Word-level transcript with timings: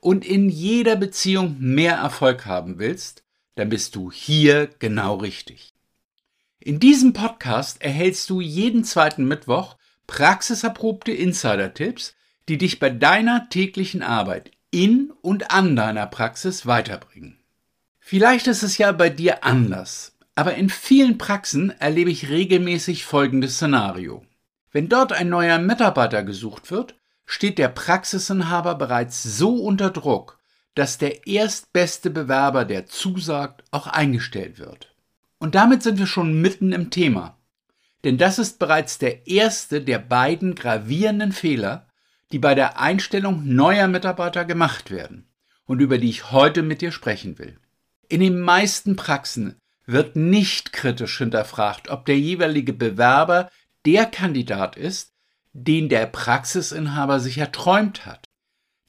und 0.00 0.24
in 0.24 0.48
jeder 0.48 0.96
Beziehung 0.96 1.56
mehr 1.58 1.96
Erfolg 1.96 2.46
haben 2.46 2.78
willst, 2.78 3.24
dann 3.54 3.68
bist 3.68 3.96
du 3.96 4.12
hier 4.12 4.68
genau 4.78 5.16
richtig. 5.16 5.72
In 6.60 6.80
diesem 6.80 7.12
Podcast 7.12 7.80
erhältst 7.80 8.28
du 8.30 8.40
jeden 8.40 8.84
zweiten 8.84 9.26
Mittwoch 9.26 9.76
praxiserprobte 10.06 11.12
Insider-Tipps, 11.12 12.14
die 12.48 12.58
dich 12.58 12.78
bei 12.78 12.90
deiner 12.90 13.48
täglichen 13.48 14.02
Arbeit 14.02 14.50
in 14.70 15.12
und 15.22 15.50
an 15.50 15.76
deiner 15.76 16.06
Praxis 16.06 16.66
weiterbringen. 16.66 17.38
Vielleicht 17.98 18.46
ist 18.46 18.62
es 18.62 18.78
ja 18.78 18.92
bei 18.92 19.10
dir 19.10 19.42
anders, 19.44 20.16
aber 20.34 20.54
in 20.54 20.68
vielen 20.68 21.18
Praxen 21.18 21.70
erlebe 21.80 22.10
ich 22.10 22.28
regelmäßig 22.28 23.04
folgendes 23.04 23.56
Szenario. 23.56 24.24
Wenn 24.70 24.88
dort 24.88 25.12
ein 25.12 25.28
neuer 25.28 25.58
Mitarbeiter 25.58 26.22
gesucht 26.22 26.70
wird, 26.70 26.94
steht 27.26 27.58
der 27.58 27.68
Praxisinhaber 27.68 28.76
bereits 28.76 29.22
so 29.22 29.56
unter 29.56 29.90
Druck, 29.90 30.38
dass 30.74 30.98
der 30.98 31.26
erstbeste 31.26 32.10
Bewerber, 32.10 32.64
der 32.64 32.86
zusagt, 32.86 33.64
auch 33.70 33.86
eingestellt 33.86 34.58
wird. 34.58 34.94
Und 35.38 35.54
damit 35.54 35.82
sind 35.82 35.98
wir 35.98 36.06
schon 36.06 36.40
mitten 36.40 36.72
im 36.72 36.90
Thema. 36.90 37.36
Denn 38.04 38.18
das 38.18 38.38
ist 38.38 38.58
bereits 38.58 38.98
der 38.98 39.26
erste 39.26 39.80
der 39.80 39.98
beiden 39.98 40.54
gravierenden 40.54 41.32
Fehler, 41.32 41.88
die 42.32 42.38
bei 42.38 42.54
der 42.54 42.78
Einstellung 42.78 43.42
neuer 43.44 43.88
Mitarbeiter 43.88 44.44
gemacht 44.44 44.90
werden 44.90 45.26
und 45.66 45.80
über 45.80 45.98
die 45.98 46.08
ich 46.08 46.30
heute 46.30 46.62
mit 46.62 46.80
dir 46.80 46.92
sprechen 46.92 47.38
will. 47.38 47.58
In 48.08 48.20
den 48.20 48.40
meisten 48.40 48.96
Praxen 48.96 49.56
wird 49.86 50.16
nicht 50.16 50.72
kritisch 50.72 51.18
hinterfragt, 51.18 51.88
ob 51.88 52.06
der 52.06 52.18
jeweilige 52.18 52.72
Bewerber 52.72 53.50
der 53.84 54.06
Kandidat 54.06 54.76
ist, 54.76 55.12
den 55.64 55.88
der 55.88 56.06
Praxisinhaber 56.06 57.18
sich 57.18 57.38
erträumt 57.38 58.04
hat. 58.04 58.26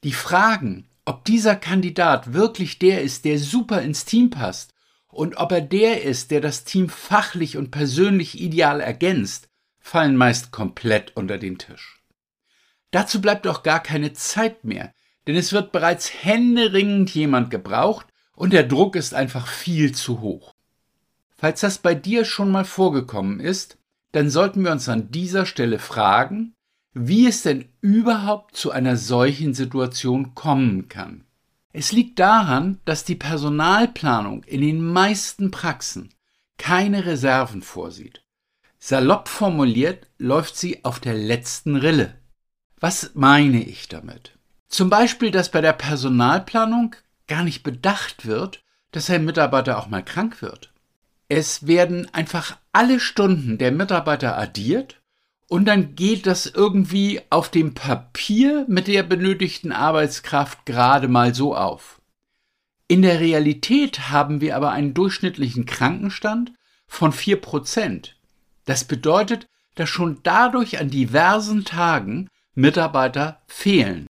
Die 0.03 0.13
Fragen, 0.13 0.89
ob 1.05 1.23
dieser 1.23 1.55
Kandidat 1.55 2.33
wirklich 2.33 2.77
der 2.79 3.01
ist, 3.01 3.23
der 3.23 3.39
super 3.39 3.81
ins 3.81 4.03
Team 4.03 4.29
passt 4.29 4.73
und 5.07 5.37
ob 5.37 5.51
er 5.53 5.61
der 5.61 6.03
ist, 6.03 6.29
der 6.29 6.41
das 6.41 6.65
Team 6.65 6.89
fachlich 6.89 7.55
und 7.55 7.71
persönlich 7.71 8.41
ideal 8.41 8.81
ergänzt, 8.81 9.47
fallen 9.79 10.17
meist 10.17 10.51
komplett 10.51 11.15
unter 11.15 11.37
den 11.37 11.57
Tisch. 11.57 12.03
Dazu 12.91 13.21
bleibt 13.21 13.47
auch 13.47 13.63
gar 13.63 13.81
keine 13.81 14.11
Zeit 14.11 14.65
mehr, 14.65 14.93
denn 15.25 15.35
es 15.35 15.53
wird 15.53 15.71
bereits 15.71 16.23
händeringend 16.23 17.09
jemand 17.11 17.49
gebraucht 17.49 18.07
und 18.33 18.51
der 18.51 18.63
Druck 18.63 18.97
ist 18.97 19.13
einfach 19.13 19.47
viel 19.47 19.95
zu 19.95 20.19
hoch. 20.19 20.53
Falls 21.37 21.61
das 21.61 21.77
bei 21.77 21.95
dir 21.95 22.25
schon 22.25 22.51
mal 22.51 22.65
vorgekommen 22.65 23.39
ist, 23.39 23.77
dann 24.11 24.29
sollten 24.29 24.63
wir 24.63 24.71
uns 24.71 24.89
an 24.89 25.11
dieser 25.11 25.45
Stelle 25.45 25.79
fragen, 25.79 26.55
wie 26.99 27.27
es 27.27 27.43
denn 27.43 27.69
überhaupt 27.81 28.55
zu 28.55 28.71
einer 28.71 28.97
solchen 28.97 29.53
Situation 29.53 30.33
kommen 30.35 30.89
kann. 30.89 31.23
Es 31.73 31.91
liegt 31.91 32.19
daran, 32.19 32.79
dass 32.85 33.03
die 33.03 33.15
Personalplanung 33.15 34.43
in 34.45 34.61
den 34.61 34.83
meisten 34.83 35.51
Praxen 35.51 36.09
keine 36.57 37.05
Reserven 37.05 37.61
vorsieht. 37.61 38.23
Salopp 38.79 39.27
formuliert 39.27 40.07
läuft 40.17 40.55
sie 40.55 40.83
auf 40.83 40.99
der 40.99 41.13
letzten 41.13 41.75
Rille. 41.75 42.15
Was 42.79 43.11
meine 43.13 43.63
ich 43.63 43.87
damit? 43.87 44.37
Zum 44.67 44.89
Beispiel, 44.89 45.31
dass 45.31 45.51
bei 45.51 45.61
der 45.61 45.73
Personalplanung 45.73 46.95
gar 47.27 47.43
nicht 47.43 47.63
bedacht 47.63 48.25
wird, 48.25 48.63
dass 48.91 49.09
ein 49.09 49.25
Mitarbeiter 49.25 49.77
auch 49.77 49.87
mal 49.87 50.03
krank 50.03 50.41
wird. 50.41 50.71
Es 51.29 51.67
werden 51.67 52.07
einfach 52.13 52.57
alle 52.71 52.99
Stunden 52.99 53.57
der 53.57 53.71
Mitarbeiter 53.71 54.37
addiert 54.37 55.01
und 55.49 55.65
dann 55.65 55.95
geht 55.95 56.27
das 56.27 56.45
irgendwie 56.45 57.21
auf 57.29 57.49
dem 57.49 57.73
Papier 57.73 58.65
mit 58.67 58.87
der 58.87 59.03
benötigten 59.03 59.71
Arbeitskraft 59.71 60.65
gerade 60.65 61.07
mal 61.07 61.33
so 61.33 61.55
auf. 61.55 62.01
In 62.89 63.01
der 63.01 63.19
Realität 63.19 64.09
haben 64.09 64.41
wir 64.41 64.55
aber 64.55 64.71
einen 64.71 64.93
durchschnittlichen 64.93 65.65
Krankenstand 65.65 66.53
von 66.87 67.11
vier 67.11 67.39
Prozent. 67.39 68.17
Das 68.65 68.85
bedeutet, 68.85 69.47
dass 69.75 69.89
schon 69.89 70.19
dadurch 70.23 70.79
an 70.79 70.89
diversen 70.89 71.65
Tagen 71.65 72.29
Mitarbeiter 72.53 73.41
fehlen. 73.47 74.07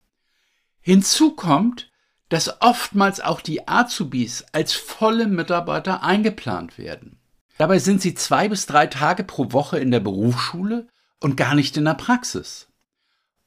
Hinzu 0.80 1.34
kommt, 1.34 1.90
dass 2.28 2.60
oftmals 2.60 3.20
auch 3.20 3.40
die 3.40 3.66
Azubis 3.68 4.44
als 4.52 4.74
volle 4.74 5.26
Mitarbeiter 5.26 6.02
eingeplant 6.02 6.78
werden. 6.78 7.18
Dabei 7.58 7.78
sind 7.78 8.02
sie 8.02 8.14
zwei 8.14 8.48
bis 8.48 8.66
drei 8.66 8.86
Tage 8.86 9.24
pro 9.24 9.52
Woche 9.52 9.78
in 9.78 9.90
der 9.90 10.00
Berufsschule 10.00 10.88
und 11.24 11.36
gar 11.36 11.54
nicht 11.54 11.76
in 11.76 11.84
der 11.84 11.94
Praxis. 11.94 12.68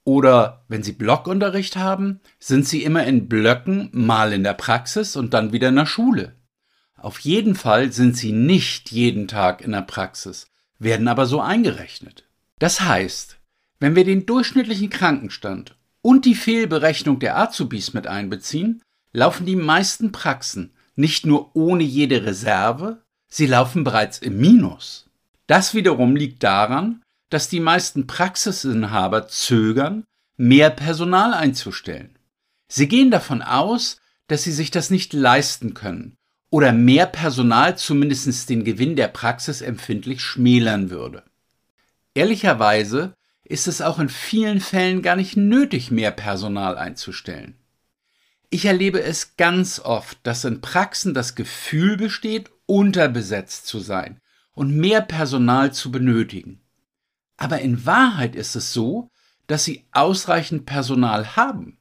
Oder 0.03 0.65
wenn 0.67 0.83
Sie 0.83 0.93
Blockunterricht 0.93 1.75
haben, 1.75 2.21
sind 2.39 2.67
Sie 2.67 2.83
immer 2.83 3.05
in 3.05 3.27
Blöcken, 3.27 3.89
mal 3.91 4.33
in 4.33 4.43
der 4.43 4.53
Praxis 4.53 5.15
und 5.15 5.33
dann 5.33 5.51
wieder 5.51 5.69
in 5.69 5.75
der 5.75 5.85
Schule. 5.85 6.35
Auf 6.95 7.19
jeden 7.19 7.55
Fall 7.55 7.91
sind 7.91 8.17
Sie 8.17 8.31
nicht 8.31 8.91
jeden 8.91 9.27
Tag 9.27 9.61
in 9.61 9.73
der 9.73 9.81
Praxis, 9.81 10.47
werden 10.79 11.07
aber 11.07 11.25
so 11.25 11.41
eingerechnet. 11.41 12.27
Das 12.57 12.81
heißt, 12.81 13.37
wenn 13.79 13.95
wir 13.95 14.05
den 14.05 14.25
durchschnittlichen 14.25 14.89
Krankenstand 14.89 15.75
und 16.01 16.25
die 16.25 16.35
Fehlberechnung 16.35 17.19
der 17.19 17.37
Azubis 17.37 17.93
mit 17.93 18.07
einbeziehen, 18.07 18.81
laufen 19.13 19.45
die 19.45 19.55
meisten 19.55 20.11
Praxen 20.11 20.73
nicht 20.95 21.25
nur 21.25 21.55
ohne 21.55 21.83
jede 21.83 22.25
Reserve, 22.25 23.03
sie 23.27 23.45
laufen 23.45 23.83
bereits 23.83 24.17
im 24.17 24.37
Minus. 24.37 25.09
Das 25.45 25.73
wiederum 25.75 26.15
liegt 26.15 26.43
daran, 26.43 27.03
dass 27.29 27.49
die 27.49 27.59
meisten 27.59 28.07
Praxisinhaber 28.07 29.27
zögern, 29.27 30.05
mehr 30.37 30.69
Personal 30.69 31.33
einzustellen. 31.33 32.17
Sie 32.67 32.87
gehen 32.87 33.11
davon 33.11 33.41
aus, 33.41 33.99
dass 34.27 34.43
sie 34.43 34.51
sich 34.51 34.71
das 34.71 34.89
nicht 34.89 35.13
leisten 35.13 35.73
können 35.73 36.17
oder 36.49 36.71
mehr 36.71 37.05
Personal 37.05 37.77
zumindest 37.77 38.49
den 38.49 38.63
Gewinn 38.63 38.95
der 38.95 39.07
Praxis 39.07 39.61
empfindlich 39.61 40.21
schmälern 40.21 40.89
würde. 40.89 41.23
Ehrlicherweise 42.13 43.15
ist 43.43 43.67
es 43.67 43.81
auch 43.81 43.99
in 43.99 44.09
vielen 44.09 44.59
Fällen 44.59 45.01
gar 45.01 45.15
nicht 45.15 45.37
nötig, 45.37 45.91
mehr 45.91 46.11
Personal 46.11 46.77
einzustellen. 46.77 47.55
Ich 48.49 48.65
erlebe 48.65 49.01
es 49.01 49.35
ganz 49.35 49.79
oft, 49.79 50.17
dass 50.23 50.45
in 50.45 50.61
Praxen 50.61 51.13
das 51.13 51.35
Gefühl 51.35 51.97
besteht, 51.97 52.49
unterbesetzt 52.65 53.67
zu 53.67 53.79
sein 53.79 54.21
und 54.53 54.75
mehr 54.75 55.01
Personal 55.01 55.73
zu 55.73 55.91
benötigen. 55.91 56.61
Aber 57.37 57.61
in 57.61 57.85
Wahrheit 57.85 58.35
ist 58.35 58.55
es 58.55 58.73
so, 58.73 59.11
dass 59.45 59.63
sie 59.63 59.85
ausreichend 59.91 60.65
Personal 60.65 61.35
haben. 61.35 61.79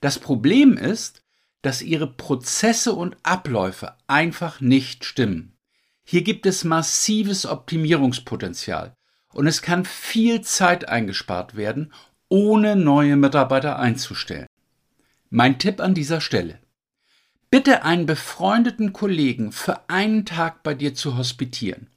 Das 0.00 0.18
Problem 0.18 0.76
ist, 0.76 1.22
dass 1.62 1.82
ihre 1.82 2.06
Prozesse 2.06 2.92
und 2.92 3.16
Abläufe 3.22 3.94
einfach 4.06 4.60
nicht 4.60 5.04
stimmen. 5.04 5.58
Hier 6.04 6.22
gibt 6.22 6.46
es 6.46 6.64
massives 6.64 7.46
Optimierungspotenzial 7.46 8.96
und 9.32 9.46
es 9.46 9.62
kann 9.62 9.84
viel 9.84 10.40
Zeit 10.40 10.88
eingespart 10.88 11.56
werden, 11.56 11.92
ohne 12.28 12.76
neue 12.76 13.16
Mitarbeiter 13.16 13.78
einzustellen. 13.78 14.46
Mein 15.28 15.58
Tipp 15.58 15.80
an 15.80 15.94
dieser 15.94 16.20
Stelle. 16.20 16.58
Bitte 17.50 17.84
einen 17.84 18.06
befreundeten 18.06 18.92
Kollegen 18.92 19.52
für 19.52 19.88
einen 19.88 20.24
Tag 20.24 20.62
bei 20.62 20.74
dir 20.74 20.94
zu 20.94 21.16
hospitieren. 21.16 21.88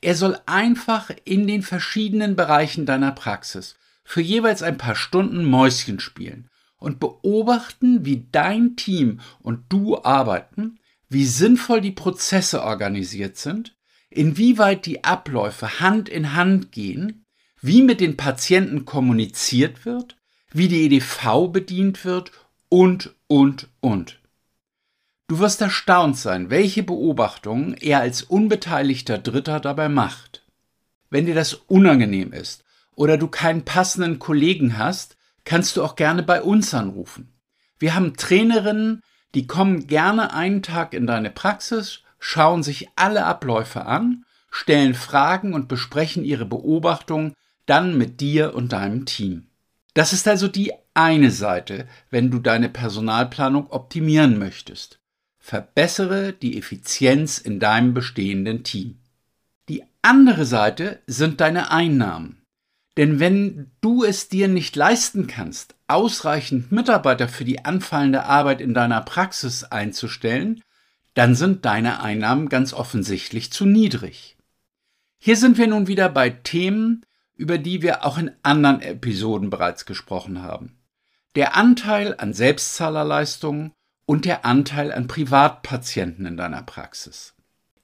Er 0.00 0.14
soll 0.14 0.38
einfach 0.46 1.10
in 1.24 1.46
den 1.46 1.62
verschiedenen 1.62 2.36
Bereichen 2.36 2.86
deiner 2.86 3.12
Praxis 3.12 3.76
für 4.04 4.20
jeweils 4.20 4.62
ein 4.62 4.78
paar 4.78 4.94
Stunden 4.94 5.44
Mäuschen 5.44 6.00
spielen 6.00 6.48
und 6.78 7.00
beobachten, 7.00 8.04
wie 8.04 8.26
dein 8.30 8.76
Team 8.76 9.20
und 9.40 9.64
du 9.68 10.02
arbeiten, 10.02 10.78
wie 11.08 11.26
sinnvoll 11.26 11.80
die 11.80 11.92
Prozesse 11.92 12.62
organisiert 12.62 13.36
sind, 13.36 13.76
inwieweit 14.10 14.86
die 14.86 15.04
Abläufe 15.04 15.80
Hand 15.80 16.08
in 16.08 16.34
Hand 16.34 16.72
gehen, 16.72 17.24
wie 17.60 17.82
mit 17.82 18.00
den 18.00 18.16
Patienten 18.16 18.84
kommuniziert 18.84 19.84
wird, 19.84 20.16
wie 20.52 20.68
die 20.68 20.84
EDV 20.84 21.48
bedient 21.48 22.04
wird 22.04 22.32
und, 22.68 23.14
und, 23.26 23.68
und. 23.80 24.20
Du 25.28 25.40
wirst 25.40 25.60
erstaunt 25.60 26.16
sein, 26.16 26.50
welche 26.50 26.84
Beobachtungen 26.84 27.74
er 27.74 27.98
als 27.98 28.22
unbeteiligter 28.22 29.18
Dritter 29.18 29.58
dabei 29.58 29.88
macht. 29.88 30.44
Wenn 31.10 31.26
dir 31.26 31.34
das 31.34 31.54
unangenehm 31.54 32.32
ist 32.32 32.62
oder 32.94 33.18
du 33.18 33.26
keinen 33.26 33.64
passenden 33.64 34.20
Kollegen 34.20 34.78
hast, 34.78 35.16
kannst 35.44 35.76
du 35.76 35.82
auch 35.82 35.96
gerne 35.96 36.22
bei 36.22 36.42
uns 36.42 36.72
anrufen. 36.74 37.32
Wir 37.78 37.94
haben 37.96 38.16
Trainerinnen, 38.16 39.02
Die 39.34 39.46
kommen 39.46 39.86
gerne 39.86 40.32
einen 40.32 40.62
Tag 40.62 40.94
in 40.94 41.06
deine 41.06 41.30
Praxis, 41.30 42.00
schauen 42.18 42.62
sich 42.62 42.88
alle 42.96 43.26
Abläufe 43.26 43.84
an, 43.84 44.24
stellen 44.50 44.94
Fragen 44.94 45.52
und 45.52 45.68
besprechen 45.68 46.24
ihre 46.24 46.46
Beobachtungen 46.46 47.34
dann 47.66 47.98
mit 47.98 48.20
dir 48.20 48.54
und 48.54 48.72
deinem 48.72 49.04
Team. 49.04 49.48
Das 49.92 50.12
ist 50.12 50.26
also 50.28 50.48
die 50.48 50.72
eine 50.94 51.30
Seite, 51.32 51.86
wenn 52.10 52.30
du 52.30 52.38
deine 52.38 52.68
Personalplanung 52.68 53.70
optimieren 53.70 54.38
möchtest. 54.38 55.00
Verbessere 55.46 56.32
die 56.32 56.58
Effizienz 56.58 57.38
in 57.38 57.60
deinem 57.60 57.94
bestehenden 57.94 58.64
Team. 58.64 58.98
Die 59.68 59.84
andere 60.02 60.44
Seite 60.44 60.98
sind 61.06 61.40
deine 61.40 61.70
Einnahmen. 61.70 62.42
Denn 62.96 63.20
wenn 63.20 63.70
du 63.80 64.02
es 64.02 64.28
dir 64.28 64.48
nicht 64.48 64.74
leisten 64.74 65.28
kannst, 65.28 65.76
ausreichend 65.86 66.72
Mitarbeiter 66.72 67.28
für 67.28 67.44
die 67.44 67.64
anfallende 67.64 68.24
Arbeit 68.24 68.60
in 68.60 68.74
deiner 68.74 69.00
Praxis 69.02 69.62
einzustellen, 69.62 70.64
dann 71.14 71.36
sind 71.36 71.64
deine 71.64 72.02
Einnahmen 72.02 72.48
ganz 72.48 72.72
offensichtlich 72.72 73.52
zu 73.52 73.66
niedrig. 73.66 74.36
Hier 75.16 75.36
sind 75.36 75.58
wir 75.58 75.68
nun 75.68 75.86
wieder 75.86 76.08
bei 76.08 76.30
Themen, 76.30 77.06
über 77.36 77.58
die 77.58 77.82
wir 77.82 78.04
auch 78.04 78.18
in 78.18 78.32
anderen 78.42 78.80
Episoden 78.80 79.48
bereits 79.48 79.86
gesprochen 79.86 80.42
haben. 80.42 80.76
Der 81.36 81.54
Anteil 81.54 82.16
an 82.18 82.32
Selbstzahlerleistungen 82.32 83.75
und 84.06 84.24
der 84.24 84.44
Anteil 84.44 84.92
an 84.92 85.08
Privatpatienten 85.08 86.26
in 86.26 86.36
deiner 86.36 86.62
Praxis. 86.62 87.34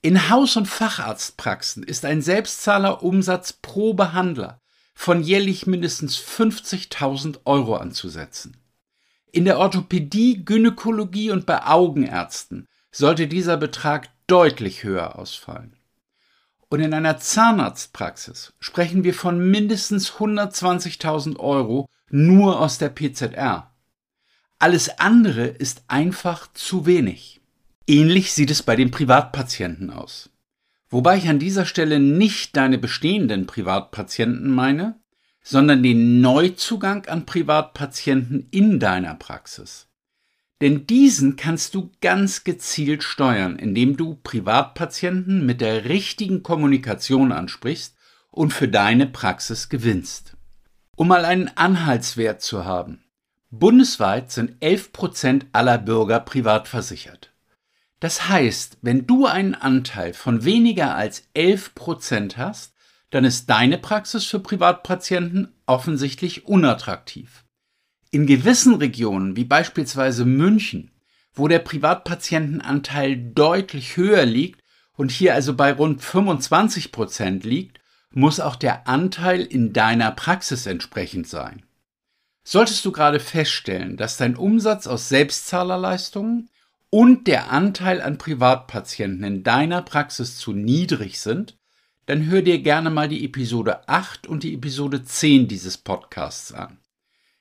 In 0.01 0.29
Haus- 0.29 0.57
und 0.57 0.67
Facharztpraxen 0.67 1.83
ist 1.83 2.03
ein 2.05 2.21
Selbstzahlerumsatz 2.21 3.53
pro 3.53 3.93
Behandler 3.93 4.59
von 4.95 5.21
jährlich 5.21 5.67
mindestens 5.67 6.17
50.000 6.17 7.39
Euro 7.45 7.75
anzusetzen. 7.75 8.57
In 9.31 9.45
der 9.45 9.57
Orthopädie, 9.59 10.45
Gynäkologie 10.45 11.31
und 11.31 11.45
bei 11.45 11.65
Augenärzten 11.65 12.67
sollte 12.91 13.27
dieser 13.27 13.57
Betrag 13.57 14.09
deutlich 14.27 14.83
höher 14.83 15.17
ausfallen. 15.17 15.75
Und 16.69 16.79
in 16.79 16.93
einer 16.93 17.17
Zahnarztpraxis 17.17 18.53
sprechen 18.59 19.03
wir 19.03 19.13
von 19.13 19.39
mindestens 19.51 20.11
120.000 20.13 21.37
Euro 21.39 21.87
nur 22.09 22.59
aus 22.59 22.77
der 22.77 22.89
PZR. 22.89 23.72
Alles 24.63 24.97
andere 24.97 25.47
ist 25.47 25.83
einfach 25.89 26.47
zu 26.53 26.85
wenig. 26.85 27.41
Ähnlich 27.85 28.31
sieht 28.31 28.49
es 28.49 28.63
bei 28.63 28.77
den 28.77 28.91
Privatpatienten 28.91 29.89
aus. 29.89 30.29
Wobei 30.89 31.17
ich 31.17 31.27
an 31.27 31.37
dieser 31.37 31.65
Stelle 31.65 31.99
nicht 31.99 32.55
deine 32.55 32.77
bestehenden 32.77 33.45
Privatpatienten 33.45 34.49
meine, 34.49 35.01
sondern 35.41 35.83
den 35.83 36.21
Neuzugang 36.21 37.07
an 37.07 37.25
Privatpatienten 37.25 38.47
in 38.51 38.79
deiner 38.79 39.15
Praxis. 39.15 39.89
Denn 40.61 40.87
diesen 40.87 41.35
kannst 41.35 41.75
du 41.75 41.91
ganz 41.99 42.45
gezielt 42.45 43.03
steuern, 43.03 43.57
indem 43.57 43.97
du 43.97 44.15
Privatpatienten 44.15 45.45
mit 45.45 45.59
der 45.59 45.89
richtigen 45.89 46.41
Kommunikation 46.41 47.33
ansprichst 47.33 47.97
und 48.31 48.53
für 48.53 48.69
deine 48.69 49.07
Praxis 49.07 49.67
gewinnst. 49.67 50.37
Um 50.95 51.09
mal 51.09 51.25
einen 51.25 51.49
Anhaltswert 51.49 52.41
zu 52.41 52.63
haben. 52.63 53.02
Bundesweit 53.55 54.31
sind 54.31 54.55
11 54.61 54.93
Prozent 54.93 55.45
aller 55.51 55.77
Bürger 55.77 56.19
privat 56.19 56.67
versichert. 56.67 57.31
Das 57.99 58.27
heißt, 58.27 58.79
wenn 58.81 59.05
du 59.05 59.27
einen 59.27 59.53
Anteil 59.53 60.15
von 60.15 60.43
weniger 60.43 60.95
als 60.95 61.27
11 61.35 61.75
Prozent 61.75 62.37
hast, 62.37 62.73
dann 63.11 63.25
ist 63.25 63.51
deine 63.51 63.77
Praxis 63.77 64.25
für 64.25 64.39
Privatpatienten 64.39 65.53
offensichtlich 65.67 66.47
unattraktiv. 66.47 67.45
In 68.09 68.25
gewissen 68.25 68.73
Regionen, 68.73 69.35
wie 69.35 69.45
beispielsweise 69.45 70.25
München, 70.25 70.89
wo 71.31 71.47
der 71.47 71.59
Privatpatientenanteil 71.59 73.15
deutlich 73.17 73.97
höher 73.97 74.25
liegt 74.25 74.61
und 74.93 75.11
hier 75.11 75.35
also 75.35 75.55
bei 75.55 75.73
rund 75.73 76.01
25 76.01 76.91
Prozent 76.91 77.43
liegt, 77.43 77.79
muss 78.09 78.39
auch 78.39 78.55
der 78.55 78.87
Anteil 78.87 79.41
in 79.41 79.73
deiner 79.73 80.09
Praxis 80.09 80.65
entsprechend 80.65 81.27
sein. 81.27 81.61
Solltest 82.43 82.83
du 82.85 82.91
gerade 82.91 83.19
feststellen, 83.19 83.95
dass 83.95 84.17
dein 84.17 84.35
Umsatz 84.35 84.85
aus 84.85 85.09
Selbstzahlerleistungen 85.09 86.49
und 86.89 87.27
der 87.27 87.51
Anteil 87.51 88.01
an 88.01 88.17
Privatpatienten 88.17 89.23
in 89.23 89.43
deiner 89.43 89.81
Praxis 89.81 90.37
zu 90.37 90.51
niedrig 90.51 91.19
sind, 91.19 91.57
dann 92.05 92.25
hör 92.25 92.41
dir 92.41 92.59
gerne 92.59 92.89
mal 92.89 93.07
die 93.07 93.23
Episode 93.23 93.87
8 93.87 94.27
und 94.27 94.43
die 94.43 94.53
Episode 94.53 95.03
10 95.03 95.47
dieses 95.47 95.77
Podcasts 95.77 96.51
an. 96.51 96.79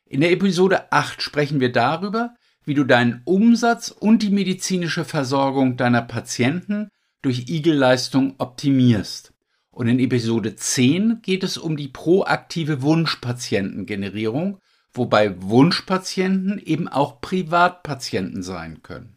In 0.06 0.20
der 0.20 0.30
Episode 0.30 0.92
8 0.92 1.20
sprechen 1.20 1.58
wir 1.58 1.72
darüber, 1.72 2.34
wie 2.64 2.74
du 2.74 2.84
deinen 2.84 3.22
Umsatz 3.24 3.88
und 3.90 4.22
die 4.22 4.30
medizinische 4.30 5.04
Versorgung 5.04 5.76
deiner 5.76 6.02
Patienten 6.02 6.88
durch 7.22 7.48
Igelleistung 7.48 8.34
optimierst. 8.38 9.32
Und 9.70 9.88
in 9.88 9.98
Episode 9.98 10.54
10 10.54 11.22
geht 11.22 11.42
es 11.42 11.58
um 11.58 11.76
die 11.76 11.88
proaktive 11.88 12.82
Wunschpatientengenerierung, 12.82 14.58
wobei 14.92 15.40
Wunschpatienten 15.42 16.58
eben 16.58 16.88
auch 16.88 17.20
Privatpatienten 17.20 18.42
sein 18.42 18.82
können. 18.82 19.16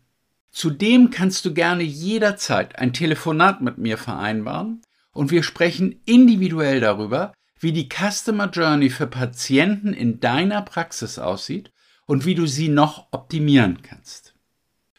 Zudem 0.51 1.09
kannst 1.09 1.43
du 1.43 1.53
gerne 1.53 1.83
jederzeit 1.83 2.79
ein 2.79 2.93
Telefonat 2.93 3.61
mit 3.61 3.77
mir 3.77 3.97
vereinbaren 3.97 4.81
und 5.11 5.31
wir 5.31 5.43
sprechen 5.43 5.99
individuell 6.05 6.79
darüber, 6.79 7.33
wie 7.59 7.73
die 7.73 7.89
Customer 7.89 8.49
Journey 8.49 8.89
für 8.89 9.07
Patienten 9.07 9.93
in 9.93 10.19
deiner 10.19 10.61
Praxis 10.61 11.19
aussieht 11.19 11.71
und 12.05 12.25
wie 12.25 12.35
du 12.35 12.45
sie 12.45 12.69
noch 12.69 13.07
optimieren 13.11 13.81
kannst. 13.81 14.33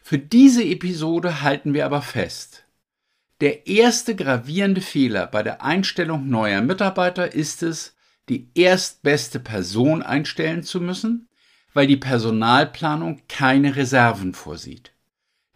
Für 0.03 0.19
diese 0.19 0.63
Episode 0.63 1.41
halten 1.41 1.73
wir 1.73 1.85
aber 1.85 2.01
fest. 2.01 2.65
Der 3.41 3.67
erste 3.67 4.15
gravierende 4.15 4.81
Fehler 4.81 5.27
bei 5.27 5.43
der 5.43 5.63
Einstellung 5.63 6.29
neuer 6.29 6.61
Mitarbeiter 6.61 7.33
ist 7.33 7.61
es, 7.61 7.95
die 8.29 8.49
erstbeste 8.55 9.39
Person 9.39 10.01
einstellen 10.01 10.63
zu 10.63 10.81
müssen, 10.81 11.27
weil 11.73 11.87
die 11.87 11.97
Personalplanung 11.97 13.21
keine 13.29 13.75
Reserven 13.75 14.33
vorsieht. 14.33 14.93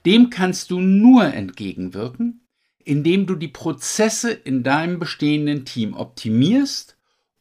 Dem 0.06 0.30
kannst 0.30 0.72
du 0.72 0.80
nur 0.80 1.26
entgegenwirken, 1.26 2.42
indem 2.84 3.26
du 3.26 3.36
die 3.36 3.48
Prozesse 3.48 4.32
in 4.32 4.64
deinem 4.64 5.00
bestehenden 5.00 5.66
Team 5.66 5.94
optimierst 5.94 6.98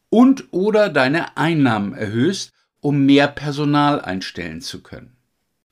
und 0.09 0.45
oder 0.51 0.89
deine 0.89 1.37
Einnahmen 1.37 1.93
erhöhst, 1.93 2.51
um 2.79 3.05
mehr 3.05 3.27
Personal 3.27 4.01
einstellen 4.01 4.61
zu 4.61 4.83
können. 4.83 5.15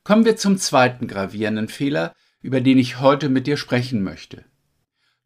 Kommen 0.04 0.26
wir 0.26 0.38
zum 0.38 0.58
zweiten 0.58 1.08
gravierenden 1.08 1.68
Fehler, 1.68 2.16
über 2.42 2.62
den 2.62 2.78
ich 2.78 3.00
heute 3.00 3.30
mit 3.30 3.48
dir 3.48 3.58
sprechen 3.58 4.02
möchte. 4.02 4.46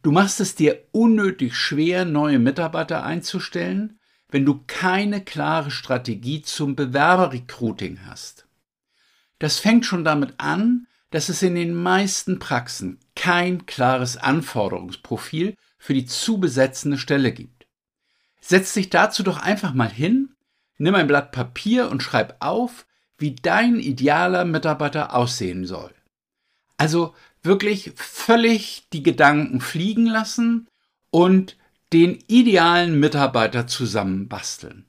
Du 0.02 0.12
machst 0.12 0.42
es 0.42 0.56
dir 0.56 0.84
unnötig 0.92 1.56
schwer, 1.56 2.04
neue 2.04 2.40
Mitarbeiter 2.40 3.04
einzustellen, 3.04 4.00
wenn 4.34 4.46
du 4.46 4.64
keine 4.66 5.24
klare 5.24 5.70
Strategie 5.70 6.42
zum 6.42 6.76
Bewerberrecruiting 6.76 8.00
hast. 8.08 8.48
Das 9.38 9.60
fängt 9.60 9.86
schon 9.86 10.04
damit 10.04 10.34
an, 10.40 10.88
dass 11.12 11.30
es 11.30 11.44
in 11.44 11.54
den 11.54 11.76
meisten 11.76 12.40
Praxen 12.40 13.00
kein 13.16 13.68
klares 13.68 14.18
Anforderungsprofil 14.18 15.56
für 15.78 15.94
die 15.94 16.08
zu 16.08 16.40
besetzende 16.40 16.98
Stelle 16.98 17.32
gibt. 17.32 17.68
Setz 18.42 18.74
dich 18.74 18.90
dazu 18.90 19.22
doch 19.22 19.38
einfach 19.38 19.76
mal 19.76 19.92
hin, 19.92 20.34
nimm 20.80 20.96
ein 20.96 21.06
Blatt 21.06 21.32
Papier 21.32 21.92
und 21.92 22.02
schreib 22.02 22.38
auf, 22.40 22.88
wie 23.20 23.36
dein 23.36 23.80
idealer 23.80 24.46
Mitarbeiter 24.46 25.14
aussehen 25.14 25.68
soll. 25.68 25.94
Also 26.78 27.14
wirklich 27.44 27.92
völlig 27.96 28.88
die 28.94 29.04
Gedanken 29.04 29.62
fliegen 29.62 30.08
lassen 30.08 30.68
und 31.12 31.56
den 31.94 32.24
idealen 32.28 33.00
Mitarbeiter 33.00 33.68
zusammenbasteln. 33.68 34.86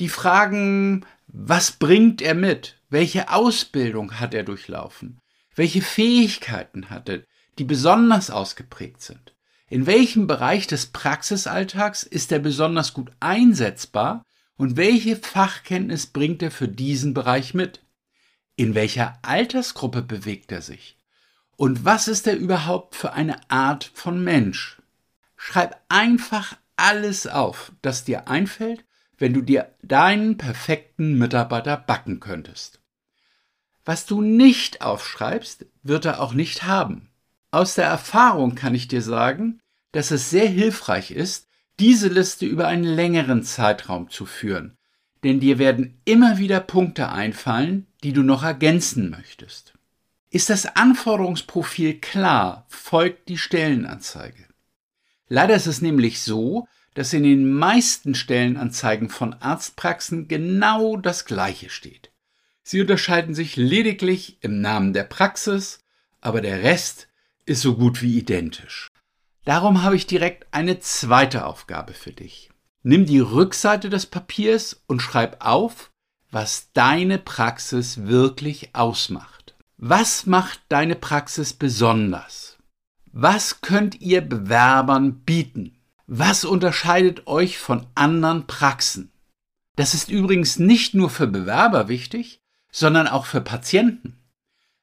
Die 0.00 0.08
Fragen, 0.08 1.04
was 1.26 1.72
bringt 1.72 2.22
er 2.22 2.34
mit? 2.34 2.78
Welche 2.88 3.30
Ausbildung 3.30 4.18
hat 4.18 4.32
er 4.32 4.42
durchlaufen? 4.42 5.20
Welche 5.54 5.82
Fähigkeiten 5.82 6.88
hat 6.88 7.10
er, 7.10 7.22
die 7.58 7.64
besonders 7.64 8.30
ausgeprägt 8.30 9.02
sind? 9.02 9.34
In 9.68 9.86
welchem 9.86 10.26
Bereich 10.26 10.66
des 10.66 10.86
Praxisalltags 10.86 12.02
ist 12.02 12.32
er 12.32 12.38
besonders 12.38 12.94
gut 12.94 13.10
einsetzbar 13.20 14.24
und 14.56 14.76
welche 14.76 15.16
Fachkenntnis 15.16 16.06
bringt 16.06 16.42
er 16.42 16.50
für 16.50 16.68
diesen 16.68 17.12
Bereich 17.12 17.52
mit? 17.52 17.84
In 18.56 18.74
welcher 18.74 19.18
Altersgruppe 19.22 20.00
bewegt 20.02 20.50
er 20.50 20.62
sich? 20.62 20.96
Und 21.56 21.84
was 21.84 22.08
ist 22.08 22.26
er 22.26 22.36
überhaupt 22.36 22.94
für 22.94 23.12
eine 23.12 23.36
Art 23.50 23.90
von 23.94 24.24
Mensch? 24.24 24.81
Schreib 25.44 25.76
einfach 25.88 26.56
alles 26.76 27.26
auf, 27.26 27.72
das 27.82 28.04
dir 28.04 28.28
einfällt, 28.28 28.84
wenn 29.18 29.34
du 29.34 29.42
dir 29.42 29.74
deinen 29.82 30.36
perfekten 30.36 31.18
Mitarbeiter 31.18 31.76
backen 31.76 32.20
könntest. 32.20 32.80
Was 33.84 34.06
du 34.06 34.20
nicht 34.20 34.82
aufschreibst, 34.82 35.66
wird 35.82 36.04
er 36.04 36.20
auch 36.20 36.32
nicht 36.32 36.62
haben. 36.62 37.10
Aus 37.50 37.74
der 37.74 37.86
Erfahrung 37.86 38.54
kann 38.54 38.76
ich 38.76 38.86
dir 38.86 39.02
sagen, 39.02 39.58
dass 39.90 40.12
es 40.12 40.30
sehr 40.30 40.46
hilfreich 40.46 41.10
ist, 41.10 41.48
diese 41.80 42.06
Liste 42.06 42.46
über 42.46 42.68
einen 42.68 42.84
längeren 42.84 43.42
Zeitraum 43.42 44.10
zu 44.10 44.26
führen, 44.26 44.76
denn 45.24 45.40
dir 45.40 45.58
werden 45.58 46.00
immer 46.04 46.38
wieder 46.38 46.60
Punkte 46.60 47.08
einfallen, 47.08 47.88
die 48.04 48.12
du 48.12 48.22
noch 48.22 48.44
ergänzen 48.44 49.10
möchtest. 49.10 49.74
Ist 50.30 50.50
das 50.50 50.76
Anforderungsprofil 50.76 51.98
klar, 51.98 52.64
folgt 52.68 53.28
die 53.28 53.38
Stellenanzeige. 53.38 54.51
Leider 55.32 55.54
ist 55.54 55.66
es 55.66 55.80
nämlich 55.80 56.20
so, 56.20 56.68
dass 56.92 57.14
in 57.14 57.22
den 57.22 57.54
meisten 57.54 58.14
Stellenanzeigen 58.14 59.08
von 59.08 59.32
Arztpraxen 59.32 60.28
genau 60.28 60.98
das 60.98 61.24
Gleiche 61.24 61.70
steht. 61.70 62.12
Sie 62.62 62.82
unterscheiden 62.82 63.34
sich 63.34 63.56
lediglich 63.56 64.36
im 64.42 64.60
Namen 64.60 64.92
der 64.92 65.04
Praxis, 65.04 65.78
aber 66.20 66.42
der 66.42 66.62
Rest 66.62 67.08
ist 67.46 67.62
so 67.62 67.76
gut 67.76 68.02
wie 68.02 68.18
identisch. 68.18 68.88
Darum 69.46 69.82
habe 69.82 69.96
ich 69.96 70.06
direkt 70.06 70.48
eine 70.50 70.80
zweite 70.80 71.46
Aufgabe 71.46 71.94
für 71.94 72.12
dich. 72.12 72.50
Nimm 72.82 73.06
die 73.06 73.20
Rückseite 73.20 73.88
des 73.88 74.04
Papiers 74.04 74.82
und 74.86 75.00
schreib 75.00 75.42
auf, 75.42 75.90
was 76.30 76.72
deine 76.74 77.16
Praxis 77.16 78.04
wirklich 78.04 78.74
ausmacht. 78.74 79.54
Was 79.78 80.26
macht 80.26 80.60
deine 80.68 80.94
Praxis 80.94 81.54
besonders? 81.54 82.51
Was 83.14 83.60
könnt 83.60 84.00
ihr 84.00 84.22
Bewerbern 84.22 85.20
bieten? 85.20 85.76
Was 86.06 86.46
unterscheidet 86.46 87.26
euch 87.26 87.58
von 87.58 87.86
anderen 87.94 88.46
Praxen? 88.46 89.12
Das 89.76 89.92
ist 89.92 90.08
übrigens 90.08 90.58
nicht 90.58 90.94
nur 90.94 91.10
für 91.10 91.26
Bewerber 91.26 91.88
wichtig, 91.88 92.40
sondern 92.70 93.06
auch 93.06 93.26
für 93.26 93.42
Patienten. 93.42 94.16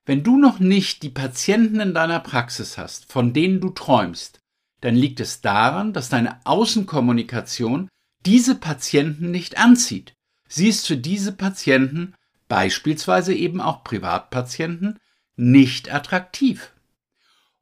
Wenn 0.05 0.24
du 0.24 0.38
noch 0.38 0.59
nicht 0.59 1.01
die 1.01 1.09
Patienten 1.09 1.79
in 1.79 1.95
deiner 1.95 2.19
Praxis 2.19 2.77
hast, 2.77 3.12
von 3.12 3.33
denen 3.33 3.62
du 3.62 3.71
träumst, 3.71 4.39
dann 4.81 4.95
liegt 4.95 5.19
es 5.19 5.41
daran, 5.41 5.91
dass 5.91 6.09
deine 6.09 6.39
Außenkommunikation 6.45 7.89
diese 8.27 8.53
Patienten 8.53 9.31
nicht 9.31 9.57
anzieht. 9.57 10.13
Sie 10.48 10.67
ist 10.67 10.86
für 10.86 10.98
diese 10.98 11.31
Patienten, 11.31 12.13
beispielsweise 12.48 13.33
eben 13.33 13.59
auch 13.59 13.83
Privatpatienten, 13.83 15.00
nicht 15.36 15.91
attraktiv. 15.91 16.74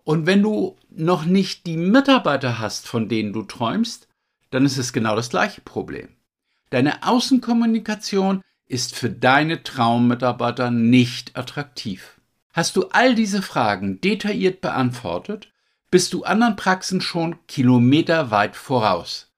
Und 0.08 0.26
wenn 0.26 0.42
du 0.42 0.78
noch 0.90 1.26
nicht 1.26 1.66
die 1.66 1.76
Mitarbeiter 1.76 2.60
hast, 2.60 2.88
von 2.88 3.10
denen 3.10 3.34
du 3.34 3.42
träumst, 3.42 4.08
dann 4.52 4.66
ist 4.66 4.78
es 4.78 4.94
genau 4.94 5.18
das 5.18 5.30
gleiche 5.30 5.60
Problem. 5.60 6.08
Deine 6.70 7.06
Außenkommunikation 7.06 8.42
ist 8.68 8.96
für 8.96 9.10
deine 9.10 9.64
Traummitarbeiter 9.64 10.72
nicht 10.72 11.36
attraktiv. 11.38 12.22
Hast 12.54 12.78
du 12.78 12.88
all 12.92 13.16
diese 13.16 13.42
Fragen 13.42 14.00
detailliert 14.00 14.62
beantwortet, 14.62 15.52
bist 15.92 16.14
du 16.14 16.24
anderen 16.24 16.56
Praxen 16.56 17.02
schon 17.02 17.46
kilometerweit 17.48 18.56
voraus. 18.56 19.34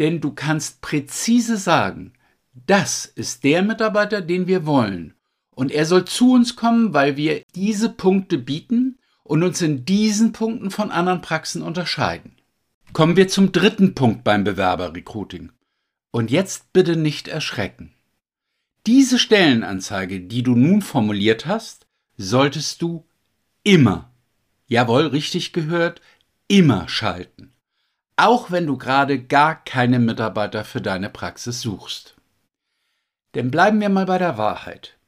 Denn 0.00 0.20
du 0.20 0.32
kannst 0.32 0.80
präzise 0.80 1.56
sagen, 1.56 2.14
das 2.52 3.06
ist 3.06 3.44
der 3.44 3.62
Mitarbeiter, 3.62 4.22
den 4.22 4.48
wir 4.48 4.66
wollen. 4.66 5.14
Und 5.52 5.70
er 5.70 5.86
soll 5.86 6.04
zu 6.04 6.32
uns 6.32 6.56
kommen, 6.56 6.94
weil 6.94 7.16
wir 7.16 7.44
diese 7.54 7.90
Punkte 7.90 8.38
bieten 8.38 8.96
und 9.30 9.44
uns 9.44 9.62
in 9.62 9.84
diesen 9.84 10.32
Punkten 10.32 10.72
von 10.72 10.90
anderen 10.90 11.20
Praxen 11.20 11.62
unterscheiden. 11.62 12.34
Kommen 12.92 13.14
wir 13.16 13.28
zum 13.28 13.52
dritten 13.52 13.94
Punkt 13.94 14.24
beim 14.24 14.42
Bewerberrecruiting. 14.42 15.52
Und 16.10 16.32
jetzt 16.32 16.72
bitte 16.72 16.96
nicht 16.96 17.28
erschrecken. 17.28 17.94
Diese 18.88 19.20
Stellenanzeige, 19.20 20.18
die 20.18 20.42
du 20.42 20.56
nun 20.56 20.82
formuliert 20.82 21.46
hast, 21.46 21.86
solltest 22.16 22.82
du 22.82 23.06
immer, 23.62 24.10
jawohl, 24.66 25.06
richtig 25.06 25.52
gehört, 25.52 26.00
immer 26.48 26.88
schalten. 26.88 27.52
Auch 28.16 28.50
wenn 28.50 28.66
du 28.66 28.76
gerade 28.78 29.22
gar 29.22 29.64
keine 29.64 30.00
Mitarbeiter 30.00 30.64
für 30.64 30.80
deine 30.80 31.08
Praxis 31.08 31.60
suchst. 31.60 32.16
Denn 33.36 33.52
bleiben 33.52 33.80
wir 33.80 33.90
mal 33.90 34.06
bei 34.06 34.18
der 34.18 34.38
Wahrheit. 34.38 34.98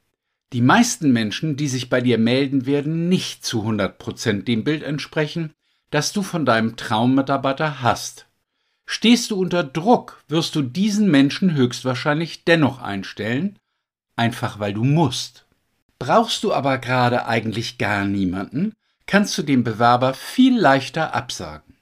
Die 0.52 0.60
meisten 0.60 1.12
Menschen, 1.12 1.56
die 1.56 1.68
sich 1.68 1.88
bei 1.88 2.02
dir 2.02 2.18
melden, 2.18 2.66
werden 2.66 3.08
nicht 3.08 3.44
zu 3.44 3.62
100% 3.62 4.42
dem 4.42 4.64
Bild 4.64 4.82
entsprechen, 4.82 5.54
das 5.90 6.12
du 6.12 6.22
von 6.22 6.44
deinem 6.44 6.76
Traummitarbeiter 6.76 7.80
hast. 7.80 8.26
Stehst 8.84 9.30
du 9.30 9.36
unter 9.36 9.64
Druck, 9.64 10.22
wirst 10.28 10.54
du 10.54 10.60
diesen 10.60 11.10
Menschen 11.10 11.54
höchstwahrscheinlich 11.54 12.44
dennoch 12.44 12.82
einstellen, 12.82 13.58
einfach 14.16 14.58
weil 14.58 14.74
du 14.74 14.84
musst. 14.84 15.46
Brauchst 15.98 16.44
du 16.44 16.52
aber 16.52 16.76
gerade 16.78 17.26
eigentlich 17.26 17.78
gar 17.78 18.04
niemanden, 18.04 18.74
kannst 19.06 19.38
du 19.38 19.42
dem 19.42 19.64
Bewerber 19.64 20.12
viel 20.12 20.58
leichter 20.58 21.14
absagen. 21.14 21.76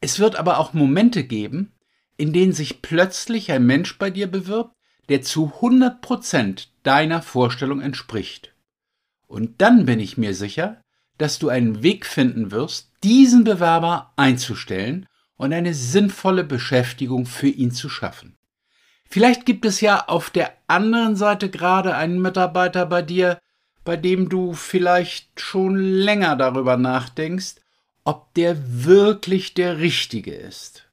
Es 0.00 0.20
wird 0.20 0.36
aber 0.36 0.58
auch 0.58 0.72
Momente 0.72 1.24
geben, 1.24 1.72
in 2.16 2.32
denen 2.32 2.52
sich 2.52 2.80
plötzlich 2.80 3.50
ein 3.50 3.66
Mensch 3.66 3.98
bei 3.98 4.10
dir 4.10 4.28
bewirbt, 4.28 4.76
der 5.08 5.22
zu 5.22 5.52
100 5.56 6.00
Prozent 6.00 6.73
deiner 6.84 7.20
Vorstellung 7.22 7.80
entspricht. 7.80 8.54
Und 9.26 9.60
dann 9.60 9.86
bin 9.86 9.98
ich 9.98 10.16
mir 10.16 10.34
sicher, 10.34 10.80
dass 11.18 11.38
du 11.38 11.48
einen 11.48 11.82
Weg 11.82 12.06
finden 12.06 12.50
wirst, 12.50 12.92
diesen 13.02 13.44
Bewerber 13.44 14.12
einzustellen 14.16 15.06
und 15.36 15.52
eine 15.52 15.74
sinnvolle 15.74 16.44
Beschäftigung 16.44 17.26
für 17.26 17.48
ihn 17.48 17.72
zu 17.72 17.88
schaffen. 17.88 18.36
Vielleicht 19.08 19.46
gibt 19.46 19.64
es 19.64 19.80
ja 19.80 20.08
auf 20.08 20.30
der 20.30 20.52
anderen 20.66 21.16
Seite 21.16 21.50
gerade 21.50 21.94
einen 21.94 22.20
Mitarbeiter 22.20 22.86
bei 22.86 23.02
dir, 23.02 23.38
bei 23.84 23.96
dem 23.96 24.28
du 24.28 24.54
vielleicht 24.54 25.40
schon 25.40 25.76
länger 25.76 26.36
darüber 26.36 26.76
nachdenkst, 26.76 27.56
ob 28.04 28.32
der 28.34 28.84
wirklich 28.84 29.54
der 29.54 29.78
Richtige 29.78 30.34
ist. 30.34 30.88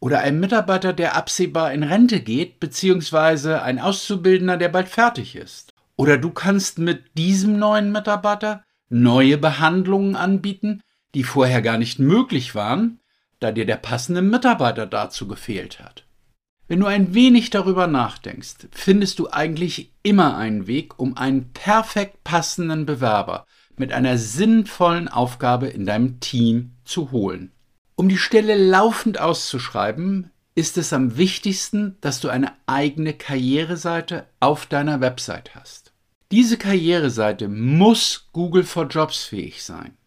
Oder 0.00 0.20
ein 0.20 0.40
Mitarbeiter, 0.40 0.94
der 0.94 1.14
absehbar 1.14 1.72
in 1.72 1.82
Rente 1.82 2.20
geht, 2.20 2.58
beziehungsweise 2.58 3.62
ein 3.62 3.78
Auszubildender, 3.78 4.56
der 4.56 4.70
bald 4.70 4.88
fertig 4.88 5.36
ist. 5.36 5.74
Oder 5.96 6.16
du 6.16 6.30
kannst 6.30 6.78
mit 6.78 7.04
diesem 7.18 7.58
neuen 7.58 7.92
Mitarbeiter 7.92 8.64
neue 8.88 9.36
Behandlungen 9.36 10.16
anbieten, 10.16 10.80
die 11.14 11.22
vorher 11.22 11.60
gar 11.60 11.76
nicht 11.76 11.98
möglich 11.98 12.54
waren, 12.54 13.00
da 13.38 13.52
dir 13.52 13.66
der 13.66 13.76
passende 13.76 14.22
Mitarbeiter 14.22 14.86
dazu 14.86 15.28
gefehlt 15.28 15.80
hat. 15.80 16.06
Wenn 16.68 16.80
du 16.80 16.86
ein 16.86 17.14
wenig 17.14 17.50
darüber 17.50 17.86
nachdenkst, 17.86 18.68
findest 18.70 19.18
du 19.18 19.28
eigentlich 19.30 19.92
immer 20.02 20.36
einen 20.36 20.66
Weg, 20.66 20.98
um 20.98 21.16
einen 21.16 21.52
perfekt 21.52 22.22
passenden 22.24 22.86
Bewerber 22.86 23.46
mit 23.76 23.92
einer 23.92 24.16
sinnvollen 24.18 25.08
Aufgabe 25.08 25.66
in 25.66 25.84
deinem 25.84 26.20
Team 26.20 26.76
zu 26.84 27.10
holen. 27.10 27.52
Um 28.00 28.08
die 28.08 28.16
Stelle 28.16 28.56
laufend 28.56 29.20
auszuschreiben, 29.20 30.30
ist 30.54 30.78
es 30.78 30.94
am 30.94 31.18
wichtigsten, 31.18 31.98
dass 32.00 32.18
du 32.18 32.30
eine 32.30 32.54
eigene 32.64 33.12
Karriereseite 33.12 34.26
auf 34.40 34.64
deiner 34.64 35.02
Website 35.02 35.54
hast. 35.54 35.92
Diese 36.30 36.56
Karriereseite 36.56 37.46
muss 37.48 38.30
Google 38.32 38.62
for 38.62 38.86
Jobs 38.86 39.24
fähig 39.24 39.62
sein. 39.62 39.98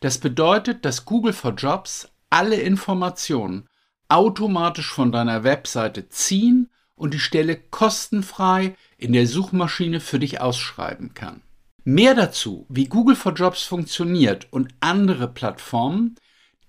Das 0.00 0.18
bedeutet, 0.18 0.84
dass 0.84 1.04
Google 1.04 1.32
for 1.32 1.52
Jobs 1.52 2.08
alle 2.28 2.56
Informationen 2.56 3.68
automatisch 4.08 4.92
von 4.92 5.12
deiner 5.12 5.44
Webseite 5.44 6.08
ziehen 6.08 6.68
und 6.96 7.14
die 7.14 7.20
Stelle 7.20 7.54
kostenfrei 7.54 8.74
in 8.96 9.12
der 9.12 9.28
Suchmaschine 9.28 10.00
für 10.00 10.18
dich 10.18 10.40
ausschreiben 10.40 11.14
kann. 11.14 11.42
Mehr 11.84 12.16
dazu, 12.16 12.66
wie 12.68 12.86
Google 12.86 13.14
for 13.14 13.32
Jobs 13.32 13.62
funktioniert 13.62 14.48
und 14.50 14.74
andere 14.80 15.28
Plattformen, 15.28 16.16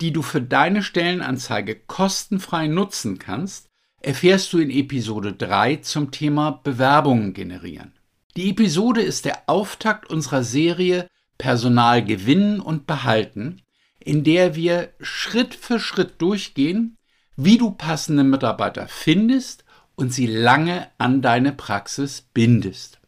die 0.02 0.14
du 0.14 0.22
für 0.22 0.42
deine 0.42 0.84
Stellenanzeige 0.84 1.76
kostenfrei 1.76 2.68
nutzen 2.68 3.20
kannst, 3.20 3.68
erfährst 4.02 4.54
du 4.54 4.60
in 4.60 4.70
Episode 4.70 5.34
3 5.34 5.78
zum 5.78 6.12
Thema 6.12 6.62
Bewerbungen 6.64 7.34
generieren. 7.34 7.94
Die 8.38 8.52
Episode 8.52 9.02
ist 9.02 9.26
der 9.26 9.44
Auftakt 9.48 10.10
unserer 10.10 10.44
Serie 10.44 11.08
Personal 11.38 12.04
gewinnen 12.04 12.60
und 12.60 12.88
behalten, 12.88 13.62
in 14.00 14.24
der 14.24 14.56
wir 14.56 14.94
Schritt 15.02 15.56
für 15.56 15.80
Schritt 15.80 16.22
durchgehen, 16.22 16.98
wie 17.36 17.58
du 17.58 17.72
passende 17.72 18.24
Mitarbeiter 18.24 18.88
findest 18.88 19.66
und 19.96 20.14
sie 20.14 20.28
lange 20.28 20.88
an 20.98 21.22
deine 21.22 21.52
Praxis 21.52 22.26
bindest. 22.34 23.00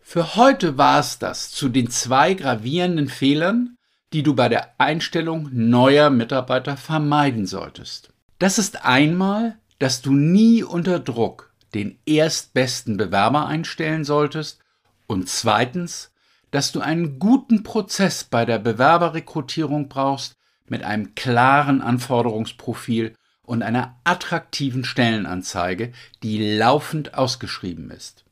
Für 0.00 0.34
heute 0.34 0.76
war 0.76 0.98
es 0.98 1.18
das 1.20 1.50
zu 1.52 1.68
den 1.68 1.90
zwei 1.90 2.34
gravierenden 2.34 3.08
Fehlern, 3.08 3.76
die 4.12 4.22
du 4.22 4.34
bei 4.34 4.48
der 4.48 4.74
Einstellung 4.78 5.48
neuer 5.52 6.10
Mitarbeiter 6.10 6.76
vermeiden 6.76 7.46
solltest. 7.46 8.12
Das 8.38 8.58
ist 8.58 8.84
einmal, 8.84 9.58
dass 9.78 10.02
du 10.02 10.12
nie 10.12 10.62
unter 10.62 10.98
Druck 10.98 11.52
den 11.74 11.98
erstbesten 12.06 12.96
Bewerber 12.96 13.46
einstellen 13.46 14.04
solltest 14.04 14.60
und 15.06 15.28
zweitens, 15.28 16.12
dass 16.50 16.72
du 16.72 16.80
einen 16.80 17.18
guten 17.18 17.62
Prozess 17.62 18.24
bei 18.24 18.44
der 18.44 18.58
Bewerberrekrutierung 18.58 19.88
brauchst 19.88 20.36
mit 20.66 20.82
einem 20.82 21.14
klaren 21.14 21.80
Anforderungsprofil 21.80 23.14
und 23.42 23.62
einer 23.62 23.96
attraktiven 24.04 24.84
Stellenanzeige, 24.84 25.92
die 26.22 26.56
laufend 26.56 27.14
ausgeschrieben 27.14 27.90
ist. 27.90 28.24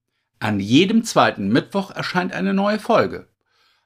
An 0.46 0.60
jedem 0.60 1.04
zweiten 1.04 1.48
Mittwoch 1.48 1.90
erscheint 1.90 2.32
eine 2.32 2.54
neue 2.54 2.78
Folge. 2.78 3.28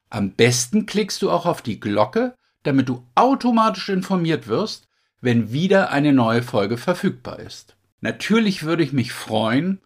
Am 0.10 0.34
besten 0.34 0.86
klickst 0.86 1.22
du 1.22 1.32
auch 1.32 1.46
auf 1.46 1.62
die 1.62 1.80
Glocke, 1.80 2.36
damit 2.63 2.89
du 2.89 3.08
automatisch 3.16 3.88
informiert 3.88 4.50
wirst, 4.50 4.89
wenn 5.22 5.54
wieder 5.54 5.89
eine 5.92 6.12
neue 6.12 6.44
Folge 6.44 6.75
verfügbar 6.75 7.39
ist. 7.39 7.78
Natürlich 8.01 8.63
würde 8.63 8.84
ich 8.84 8.92
mich 8.92 9.13
freuen 9.13 9.80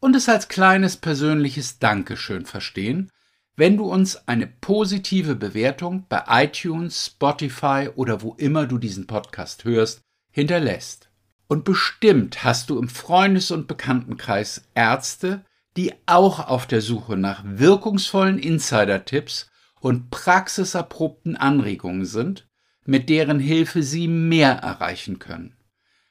und 0.00 0.14
es 0.14 0.28
als 0.28 0.48
kleines 0.48 0.98
persönliches 0.98 1.78
Dankeschön 1.78 2.44
verstehen, 2.44 3.10
wenn 3.56 3.78
du 3.78 3.90
uns 3.90 4.28
eine 4.28 4.48
positive 4.48 5.34
Bewertung 5.34 6.04
bei 6.10 6.24
iTunes, 6.44 7.06
Spotify 7.06 7.88
oder 7.94 8.20
wo 8.20 8.34
immer 8.34 8.66
du 8.66 8.76
diesen 8.76 9.06
Podcast 9.06 9.64
hörst, 9.64 10.02
hinterlässt. 10.30 11.08
Und 11.46 11.64
bestimmt 11.64 12.44
hast 12.44 12.68
du 12.68 12.78
im 12.78 12.90
Freundes- 12.90 13.50
und 13.50 13.66
Bekanntenkreis 13.66 14.64
Ärzte, 14.74 15.42
die 15.78 15.94
auch 16.04 16.46
auf 16.46 16.66
der 16.66 16.82
Suche 16.82 17.16
nach 17.16 17.42
wirkungsvollen 17.44 18.38
Insider-Tipps 18.38 19.50
und 19.80 20.10
praxiserprobten 20.10 21.36
Anregungen 21.36 22.04
sind, 22.04 22.46
mit 22.84 23.08
deren 23.08 23.40
Hilfe 23.40 23.82
sie 23.82 24.08
mehr 24.08 24.58
erreichen 24.58 25.18
können 25.18 25.54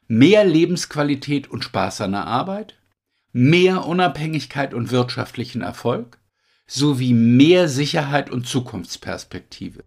mehr 0.07 0.45
Lebensqualität 0.45 1.49
und 1.49 1.63
Spaß 1.63 2.01
an 2.01 2.13
der 2.13 2.27
Arbeit, 2.27 2.75
mehr 3.33 3.85
Unabhängigkeit 3.85 4.73
und 4.73 4.91
wirtschaftlichen 4.91 5.61
Erfolg 5.61 6.19
sowie 6.65 7.13
mehr 7.13 7.69
Sicherheit 7.69 8.29
und 8.29 8.47
Zukunftsperspektive. 8.47 9.83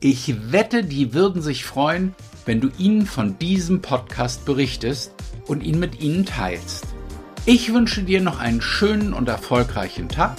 Ich 0.00 0.52
wette, 0.52 0.84
die 0.84 1.14
würden 1.14 1.42
sich 1.42 1.64
freuen, 1.64 2.14
wenn 2.44 2.60
du 2.60 2.70
ihnen 2.76 3.06
von 3.06 3.38
diesem 3.38 3.82
Podcast 3.82 4.44
berichtest 4.44 5.14
und 5.46 5.62
ihn 5.62 5.78
mit 5.78 6.00
ihnen 6.00 6.26
teilst. 6.26 6.91
Ich 7.44 7.74
wünsche 7.74 8.04
dir 8.04 8.20
noch 8.20 8.38
einen 8.38 8.60
schönen 8.60 9.12
und 9.12 9.28
erfolgreichen 9.28 10.08
Tag 10.08 10.36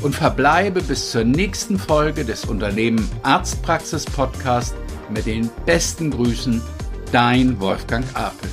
und 0.00 0.14
verbleibe 0.14 0.80
bis 0.80 1.10
zur 1.10 1.24
nächsten 1.24 1.78
Folge 1.78 2.24
des 2.24 2.46
Unternehmen 2.46 3.06
Arztpraxis 3.22 4.06
Podcast 4.06 4.74
mit 5.10 5.26
den 5.26 5.50
besten 5.66 6.10
Grüßen, 6.10 6.62
dein 7.12 7.60
Wolfgang 7.60 8.06
Apel. 8.14 8.48